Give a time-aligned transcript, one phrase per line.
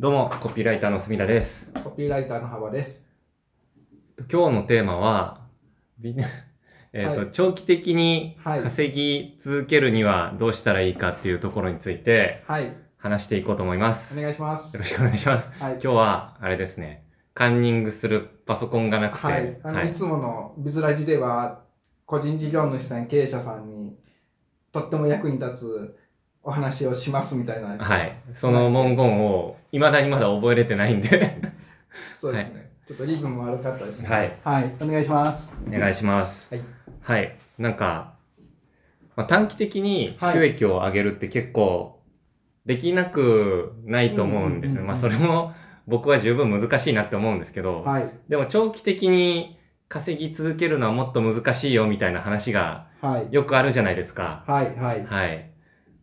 [0.00, 1.72] どうも、コピーライターの隅田です。
[1.82, 3.04] コピーライターの幅です。
[4.30, 5.40] 今日のテーマは、
[5.98, 6.14] ビ
[6.92, 12.76] えっと、はい長期的にはい稼ぎ続けるにはどうしたらいいかっていうところについてはい。
[12.96, 14.16] 話していこうと思います。
[14.16, 14.78] およ願いします。
[14.78, 15.50] ろしくお願いします。
[15.58, 15.72] はい。
[15.72, 17.04] 今日は、あれですね、
[17.34, 19.60] カンニングするパソコンがなくて、はい。
[19.64, 21.64] あの、、はいつものビズラジでは、
[22.06, 23.98] 個人事業主さん、経営者さんに、
[24.70, 25.98] とっても役に立つ
[26.48, 27.76] お話をしますみたいな。
[27.76, 28.16] はい。
[28.32, 31.42] その文言を、未だにまだ覚えれてないんで、
[32.16, 32.70] そうですね。
[32.86, 34.08] ちょっとリズム悪かったですね。
[34.08, 34.32] はい。
[34.42, 34.72] はい。
[34.80, 35.54] お願いします。
[35.68, 36.54] お願いします。
[36.54, 36.64] はい。
[37.02, 37.36] はい。
[37.58, 38.14] なんか、
[39.14, 42.00] まあ、短期的にはい収益を上げるって結構
[42.64, 44.80] できなくないと思うんですね。
[44.80, 45.52] まあそれも
[45.86, 48.10] 僕は十分難しいなって思うんですけど、はい。
[48.30, 49.58] でも長期的に
[49.90, 53.28] 稼ぎ続けるのはもっと難しいよみたいな話がはい。
[53.30, 54.44] よくあるじゃないですか。
[54.46, 54.74] はい。
[54.76, 55.04] はい。
[55.04, 55.50] はい。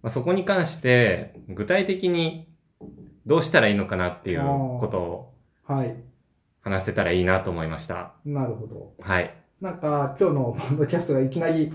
[0.05, 2.47] まあ、そこに関して具体的に
[3.25, 4.39] どうしたらいいのかなっていう
[4.79, 5.95] ことをはい。
[6.61, 8.13] 話せたらいいなと思いました。
[8.23, 8.93] なるほど。
[8.99, 9.33] はい。
[9.59, 11.73] なんか、今日のポッドキャストがいきなり、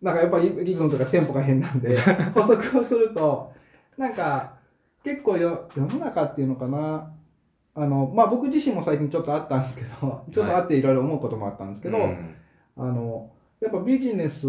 [0.00, 1.94] なんかやっぱりリズムとかテンポが変なんで、
[2.34, 3.52] 補足をすると、
[3.98, 4.54] なんか、
[5.04, 7.12] 結構よ世の中っていうのかな、
[7.74, 12.34] あの、まあ僕自身も最近ちょっとあったんですけど、ちょっとあっていろいろ思うこともあったんですけど、うん
[12.78, 14.48] あの、やっぱビジネス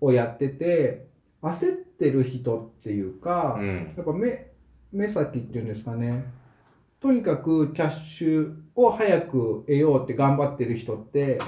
[0.00, 1.07] をやってて、
[1.42, 3.94] 焦ってる人っていうか、うん。
[3.96, 4.50] やっぱ目、
[4.92, 6.24] 目先っていうんですかね。
[7.00, 11.38] とにかくキャッシュを早く得ようって頑張ってる人って、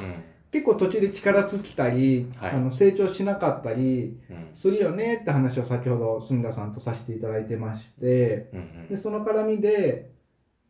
[0.52, 4.36] 結構途中で力尽きたり、はいあの成長しなかったりうん。
[4.36, 4.50] うん。
[4.54, 10.10] するよねって話を先ほど隅田さんとさせていただいてまして、うんで、その絡みで、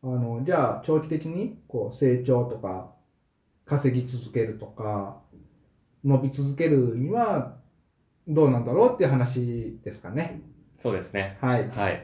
[0.03, 2.93] あの、じゃあ長期的にこう成長とか
[3.67, 5.21] 稼ぎ続けるとか
[6.05, 7.60] 伸び続けるには
[8.31, 10.41] どうなんだろうっていう話ですかね。
[10.79, 11.37] そうですね。
[11.41, 11.69] はい。
[11.69, 11.95] はい。
[11.95, 11.99] っ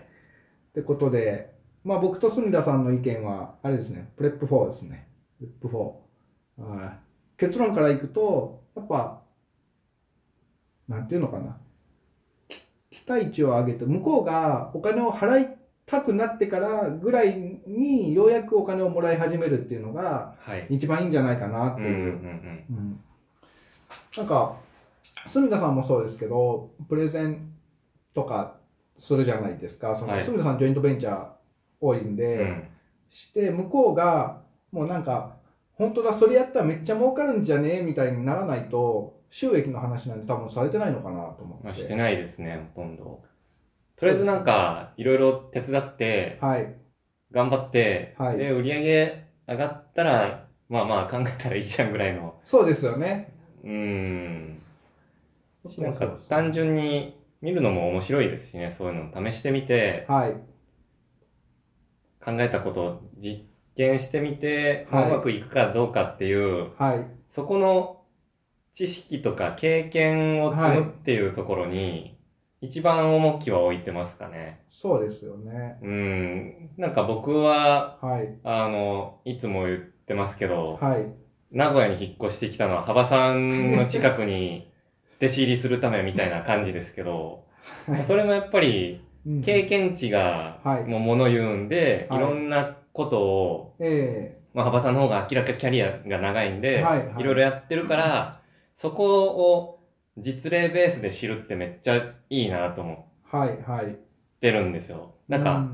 [0.74, 5.08] てことで、まあ僕と隅田さんの意見は、あれですね、 PREP法ですね。
[5.38, 6.06] PREP法。
[6.62, 7.06] はい
[7.38, 9.20] 結論からいくと、やっぱ、
[10.88, 11.58] なんていうのかな。
[12.48, 20.66] き期待値を上げて、向こうがお金を払いたくなってからぐらいにようやくお金をもらい始めるっていうのがはい。
[20.70, 22.18] 一番いいんじゃないかなっていう。
[24.16, 24.56] なんか、
[25.24, 27.52] 隅田さんもそうですけど、プレゼン
[28.14, 28.56] とか
[28.98, 29.96] するじゃないですか。
[29.96, 31.26] そのはい隅田さん、ジョイントベンチャー
[31.80, 32.68] 多いんうで、ん。
[33.10, 35.36] して、向こうが、もうなんか、
[35.74, 41.64] 本当だ、それやったらめっちゃ儲かるんじゃねみたいにならないと、収益の話なんて多分されてないのかなと思って。
[41.64, 43.22] まあ、してないですね、ほとんど。
[43.96, 46.74] とりあえずなんか、いろいろ手伝って、はい。
[47.32, 52.40] 頑張って、はいで、売り上げ上がったら、まあまあ考えたらいいじゃんぐらいの。
[52.44, 53.32] そうですよね。
[53.62, 54.62] うーん。
[55.78, 60.32] なんか単純に見るのも面白いですしね、そういうの試してみて、はい。
[62.24, 63.44] 考えたことを実
[63.76, 67.06] 験してみて、まあはいうまくいくかどうかっていう、はい。
[67.30, 68.02] そこの
[68.72, 72.18] 知識とか経験を積むっていうところに、
[72.60, 74.60] 一番重きは置いてますかね。
[74.70, 75.78] そうですよね。
[75.82, 76.70] うん。
[76.76, 78.38] なんか僕は、はい。
[78.44, 81.06] あの、いつも言ってますけど、はい。
[81.52, 84.70] 名古屋に引っ越してきたのは幅さんの近くに
[85.18, 87.44] 弟子入りするためみたいな感じですけど、
[87.88, 98.40] はいそれもやっぱりうん経験値がはいもうもの言うんで、はいいろんなことを、えまあ幅さんの方が明らかキャリアが長いんで、はいはいいろいろやってるから、
[98.76, 99.80] そこを
[100.18, 101.96] 実例ベースで知るってめっちゃ
[102.30, 103.62] いいなと思えはい。
[103.62, 103.86] はい。
[103.86, 103.88] っ
[104.40, 105.14] てるんですよ。
[105.28, 105.66] なんうか、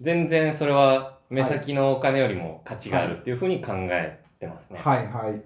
[0.00, 4.80] 全然それは目先のお金よりも価値があるっていうふうに考えてますね。
[4.82, 5.42] はいはい。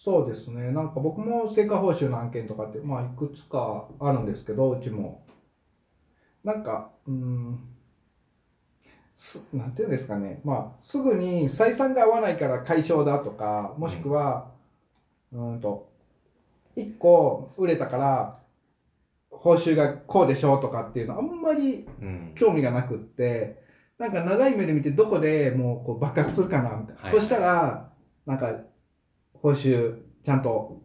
[0.00, 0.70] そうですね。
[0.70, 5.24] なんか僕も成果報酬の案件とかって、まあいくつかあるんですけど、うちも。
[6.44, 7.58] なんか、うーん、
[9.16, 10.40] すなんていうんですかね。
[10.44, 14.52] まあ、すぐに採算が合わないから解消だとか、もしくは、
[15.32, 15.90] うーんと、
[16.76, 18.40] 一個売れたから、
[19.32, 22.32] 報酬がこうでしょうとかっていうのあんまりうん。
[22.36, 23.64] 興味がなくって、
[23.98, 27.02] なんか長い目で見てどこでもうこう爆発するかなみたいな。
[27.02, 27.90] はいそしたら、
[28.26, 28.60] なんか
[29.42, 30.82] 報酬ちゃんと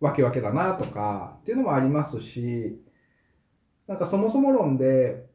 [0.00, 2.80] わけわけだなとかっていうのもありますし、
[3.86, 5.26] なんかそもそも論で、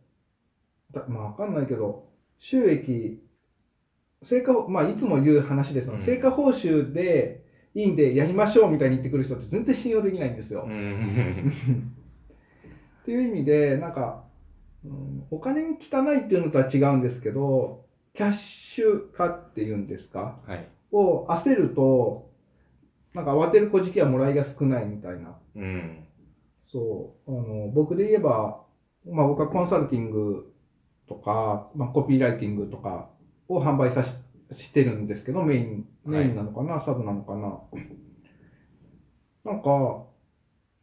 [0.92, 2.08] だまあわかんないけど、
[2.40, 3.22] 収益、
[4.22, 7.44] 成果、まあいつも言う話ですが、うん成果報酬で
[7.76, 10.64] いいんでやりましょうみたいに言ってくる人って全然信用できないんですよ。
[10.68, 11.52] うん。
[13.02, 14.24] っていう意味で、なんか、
[14.86, 20.40] うんお金に汚いっていうのとは違うんですけど、キャッシュ化っていうんですか？
[20.46, 20.68] はい。
[20.92, 22.30] を焦ると、
[23.14, 25.36] なんか慌てる小じきはもらいが少ないみたいな。
[25.56, 26.04] うん。
[26.68, 27.32] そう。
[27.32, 28.64] あの、僕で言えば、
[29.08, 30.54] まあ僕はコンサルティング
[31.08, 33.10] ととか、まあ、コピーライティングとか
[33.48, 34.16] を販売さし
[34.52, 37.60] してるんですけど、メイン、メインなのかな、サブなのかな。
[39.44, 40.06] なんか、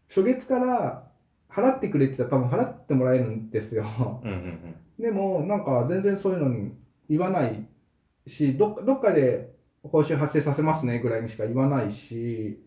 [0.09, 1.09] 初月から
[1.49, 3.85] 払ってくれって言ったら多分払ってもらえるんですよ。
[4.25, 6.75] うんうんでも、なんか全然そういうのに
[7.09, 7.67] 言わない
[8.27, 9.50] し、どっかどっかで
[9.83, 12.61] 報酬発生させますねぐらいにしか言わないし、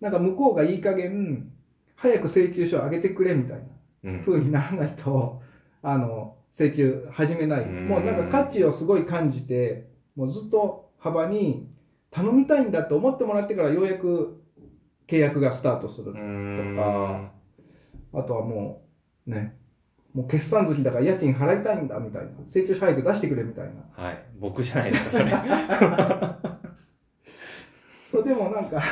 [0.00, 1.52] なんか向こうがいい加減、
[1.96, 3.64] 早く請求書を上げてくれみたいな
[4.04, 4.14] うん。
[4.14, 4.24] うん。
[4.24, 5.42] 風にならないと、
[5.82, 7.62] あの、請求始めない。
[7.62, 11.68] うんもうなんか価値をすごい感じて、もうずっと幅に
[12.10, 14.42] 頼みたいんだと思ってもらってからようやく
[15.06, 17.32] 契約がスタートするとか
[18.12, 18.82] あとはも
[19.26, 19.56] う、ね、
[20.14, 22.30] もう決算月だから家賃払いたいんだみたいな。
[22.48, 24.04] 請求書早く出してくれみたいな。
[24.04, 24.22] はい。
[24.38, 25.30] 僕じゃないですか、それ。
[28.10, 28.82] そう、でもなんか、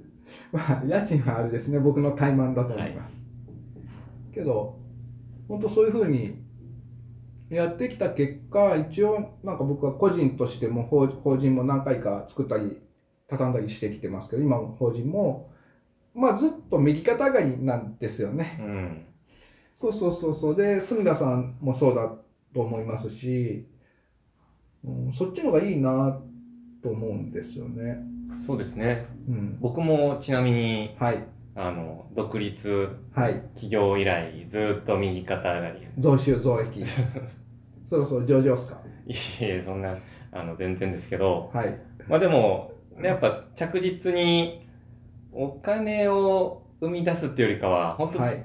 [0.50, 3.16] まあ、家賃はあれですね、僕の怠慢だと思います。
[4.32, 4.78] けど、
[5.46, 6.42] 本当そういうふうに
[7.50, 12.80] やってきた結果、一応、なんか僕は個人としても法法人も何回か作ったり、
[13.28, 15.50] 畳んだりしてきてますけど、今も法人も、
[16.14, 18.58] まあずっと右肩上がりなんですよね。
[18.58, 19.06] うん。
[19.74, 20.56] そうそうそうそう。
[20.56, 22.08] で、住田さんもそうだ
[22.54, 23.66] と思いますし、
[24.84, 26.18] うん、そっちの方がいいな
[26.82, 27.98] と思うんですよね。
[28.46, 29.06] そうですね。
[29.28, 29.58] うん。
[29.60, 31.18] 僕もちなみに、はい。
[31.54, 33.34] あの、独立はい。
[33.54, 35.86] 企業以来、ずっと右肩上がり。
[35.98, 36.82] 増収増益。
[37.84, 38.80] そろそろ上場っすか？
[39.06, 39.96] いえ、そんな、
[40.32, 41.78] あの、全然ですけど、はい。
[42.08, 42.72] まあでも、
[43.02, 44.66] やっぱ着実に
[45.32, 48.44] お金を生み出すっていうよりかは、本当はい。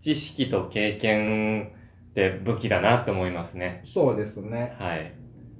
[0.00, 1.72] 知識と経験
[2.10, 3.82] って武器だなって思いますね。
[3.84, 4.74] そうですね。
[4.78, 5.14] はい。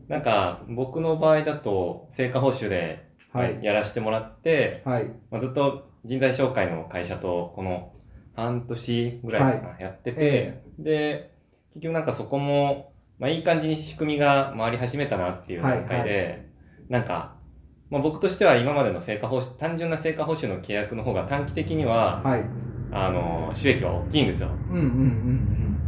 [0.08, 3.62] なんか、僕の場合だと、成果報酬ではい。
[3.62, 5.04] やらせてもらって、はい。
[5.30, 7.92] まあ、ずっと人材紹介の会社と、この
[8.34, 11.30] 半年ぐらいかな、やってて、で、
[11.74, 16.48] 結局なんかそこも、まあいい感じに仕組みが回り始めたなっていう段階で、
[16.88, 17.36] なんか、
[17.90, 22.44] まあ僕としては今までの成果報酬、単純な成果報酬の契約の方が短期的には、はい。
[22.92, 24.50] あの、収益は大きいんですよ。
[24.70, 24.82] うんうん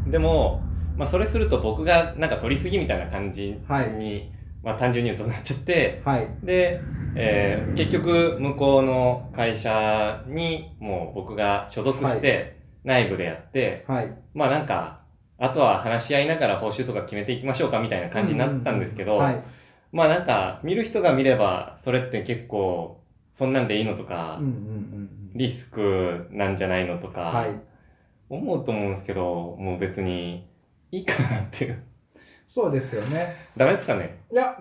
[0.07, 0.63] うんでも、
[0.97, 4.33] まあそれすると僕がなんか取りすぎみたいな感じに、はい
[4.63, 6.13] まあ単純に言うとなっちゃって、うん。
[6.13, 6.29] はい。
[6.43, 6.81] で、
[7.15, 14.13] えー結局向こうの会社にもう僕が所属して内部でやって、はい。
[14.35, 15.01] まあなんか、
[15.39, 19.43] あとは話し合いながら報酬とか決めていきましょうかみたいな感じになったんですけど、はい。
[19.93, 23.02] まあなんか見る人が見ればそれって結構
[23.33, 27.15] そんなんでいいのとか、うんうんうんリスクなんじゃないのとうん。
[27.15, 27.59] か、はい。
[28.29, 30.47] 思うと思うんですけど、もう別に
[30.91, 31.83] いいかなっていう。
[32.47, 33.37] そうですよね。
[33.57, 34.21] ダメですかね？
[34.31, 34.59] いや、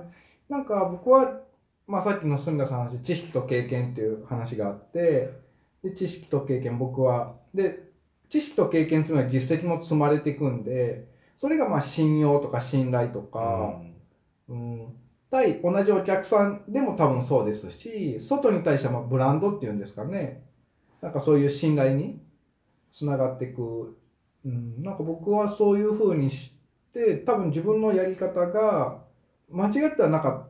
[0.48, 1.42] なんか僕は、
[1.88, 5.34] まあさっきの住田さんの話、知識と経験っていう話があって、
[5.84, 7.92] で、知識と経験僕は、で、
[8.30, 13.82] 知識と経験つまり実績も積まれていくんで、それがまあ信用とか信頼とか、
[14.48, 14.94] うん、
[15.32, 20.44] 対同じお客さんでも多分そうですし、外に対してはまあブランドっていうんですかね。
[21.02, 22.22] なんかそういう信頼に
[22.92, 23.98] つながっていく。
[24.44, 26.52] うん、なんか僕はそういう風にし
[26.94, 29.04] て、多分自分のやり方が
[29.50, 30.50] 間違ってはなかっ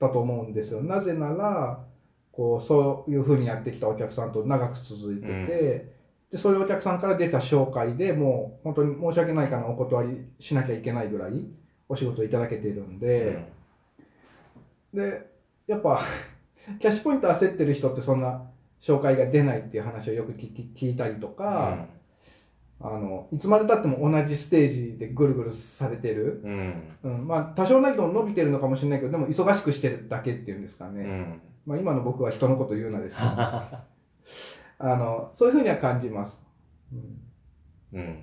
[0.00, 0.82] たと思うんですよ。
[0.82, 1.84] なぜなら、
[2.30, 5.46] こう、そういう風にやってきたお客さんと長く続いてて、うん
[6.32, 11.44] でそういうお客さんから出た紹介でもう本当に申し訳ないかなお断りしなきゃいけないぐらい
[11.90, 13.44] お仕事いただけてるんうん
[14.92, 15.26] で、で、
[15.66, 16.02] やっぱ、
[16.80, 21.86] キャッシュポイント焦ってる人ってそんな紹介が出ないっていう話をよく聞き聞いたりとか、
[22.80, 26.40] あの、いつまで経っても同じステージでぐるぐるされてる？
[26.44, 26.82] うん。
[27.04, 31.04] うん、まあ、多少なりとも伸びてるのかもしれないけど、でも忙しくしてるだけっていうんですかね。
[31.04, 31.40] うん。
[31.64, 33.76] まあ、今の僕は人のこと言うなですけど、 あ
[34.80, 36.44] の、そういうふうには感じます。
[36.92, 37.22] うん
[37.92, 38.18] うん。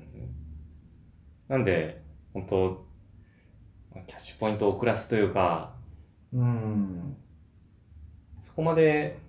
[1.48, 2.02] なんで、
[2.34, 2.86] 本当
[4.08, 5.79] キャッシュポイントを遅らすというか、
[6.34, 7.16] うん。
[8.42, 9.20] そこまで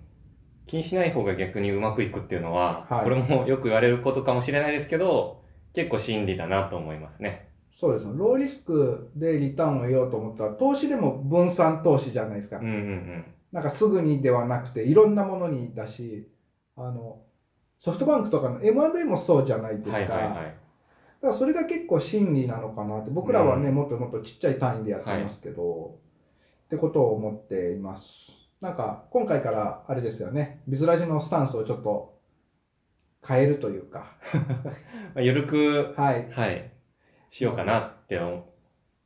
[0.67, 5.41] 気にしない方が逆にうまくいくっていうのは、はいこれもよく言われることかもしれないですけど、
[5.73, 7.49] 結構真理だなと思いますね。
[7.73, 8.13] そうですね。
[8.15, 12.57] ローリスクでリターンを得ようと思ったら、投資でも分散投資じゃないですか。
[12.57, 16.29] うんうんなんかすぐにではなくて、いろんなものにだし、
[16.77, 17.21] あの、
[17.79, 19.83] ソフトバンクとかの M&A もそうじゃないでうん。
[19.83, 19.97] すか。
[19.97, 20.35] はいはいはい。
[20.35, 20.55] だか
[21.21, 25.99] らそれが結構真理なのかなって、僕らはね、うんもっともっとちっちゃい単位でやってますけど、
[26.71, 28.31] ってことを思っています。
[28.61, 32.17] なんか、今回からあれですよね、ビズラジのスタンスをちょっと
[33.27, 34.15] 変えるというか、
[35.13, 36.31] まあ、ゆるく、はい。
[36.31, 36.71] はい、
[37.29, 38.45] しようかなって思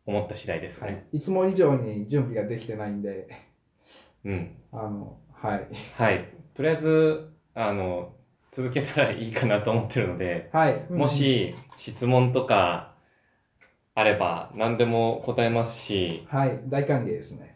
[0.06, 1.08] 思った次第ですはね。
[1.12, 3.30] い、いつも以上に準備ができてないんで、
[4.26, 4.56] うん。
[4.72, 5.68] あの、はい。
[5.96, 6.30] はい。
[6.54, 8.14] とりあえず、あの、
[8.52, 10.86] 続けたらいいかなと思ってるので、はい。
[10.92, 12.94] もし質問とか
[13.96, 17.55] あれば何でも答えますし、はい、大歓迎ですね。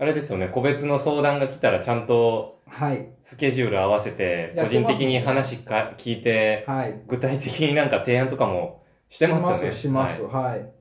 [0.00, 7.02] あれですよね、個別の相談が来たらちゃんとはい、スケジュール合わせて、個人的に話か聞いて、はい。
[7.06, 9.76] 具体的になんか提案とかもしてますよね。
[9.76, 10.34] します、します。
[10.34, 10.72] はいはい。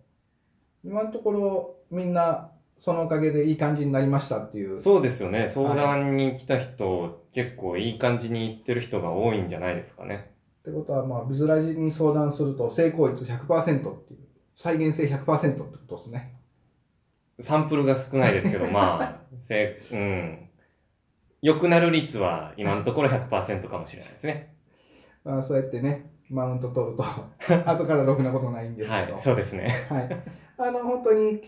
[0.86, 4.82] 今のところ、みんな、そのおかげでいい感じになりましたっていう。
[4.82, 5.50] そうですよね。
[5.50, 10.32] 相談に来た人、結構いい感じに言ってる人が多いんじゃないですかね。
[10.62, 14.20] ってことは、まあ、ビズラジに相談すると、成功率100%っていう、
[14.56, 16.39] 再現性100%ってことですね。
[17.42, 20.50] サンプルが少ないですけど、まあ、 せうん。
[21.42, 24.56] 良くなる率は今のところ100%かもしれないですね。
[25.24, 27.04] まあ、そうやってね、マウント取ると、
[27.70, 29.14] 後からろくなことないんですけど。
[29.14, 29.70] はい、そうですね。
[29.90, 30.10] はい。
[30.58, 31.42] あの、本当に、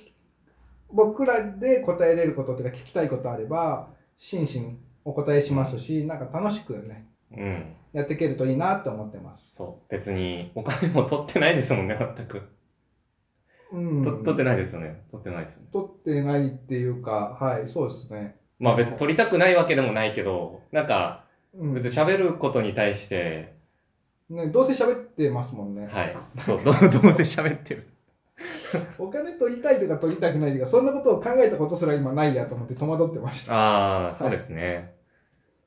[0.93, 7.75] 僕らで答えれることというか、聞きたいことあれば、真摯お答えしますし、なんか楽しくね、うん。
[7.93, 9.51] やっていけるといいなって思ってます。
[9.55, 9.91] そう。
[9.91, 12.41] 別にお金も取ってないですもんね、全く。
[13.71, 14.03] うん。
[14.03, 15.03] と取ってないですよね。
[15.11, 15.67] 取ってないですよね。
[15.71, 18.35] 取ってないっていうか、はい、そうですね。
[18.59, 23.53] まあ別に取りたくないわけでもないけど、なんかうん、別に喋ることに対して、
[24.29, 25.87] ね、どうせ喋ってますもんね。
[25.87, 26.15] はい。
[26.41, 27.87] そう、ど どうせ喋ってる。
[28.97, 33.53] お金取りたいとか取りたくないとか、そんなことを考えたことすら今ないやと思って戸惑ってました。
[33.53, 34.95] ああ、そうですね。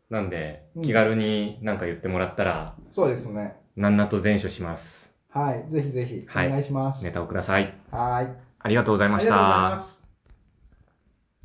[0.09, 3.57] なんでう、ん気軽になんか言ってもらったら、そうですね。
[3.77, 5.04] なんなと善処します。
[5.35, 7.03] はい、ぜひぜひおはい願いします。
[7.03, 7.75] ネタをください。
[7.91, 8.29] はい。
[8.61, 9.77] ありがとうございました。
[9.79, 9.94] す。